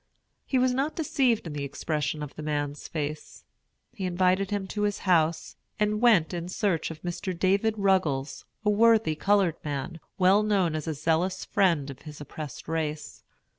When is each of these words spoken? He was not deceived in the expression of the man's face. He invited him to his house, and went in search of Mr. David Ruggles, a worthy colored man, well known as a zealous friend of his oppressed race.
He 0.47 0.57
was 0.57 0.73
not 0.73 0.95
deceived 0.95 1.45
in 1.45 1.53
the 1.53 1.63
expression 1.63 2.23
of 2.23 2.33
the 2.35 2.41
man's 2.41 2.87
face. 2.87 3.43
He 3.93 4.07
invited 4.07 4.49
him 4.49 4.65
to 4.69 4.81
his 4.81 4.97
house, 5.05 5.57
and 5.79 6.01
went 6.01 6.33
in 6.33 6.49
search 6.49 6.89
of 6.89 7.03
Mr. 7.03 7.37
David 7.37 7.75
Ruggles, 7.77 8.43
a 8.65 8.71
worthy 8.71 9.13
colored 9.13 9.63
man, 9.63 9.99
well 10.17 10.41
known 10.41 10.73
as 10.73 10.87
a 10.87 10.95
zealous 10.95 11.45
friend 11.45 11.91
of 11.91 12.01
his 12.01 12.19
oppressed 12.19 12.67
race. 12.67 13.21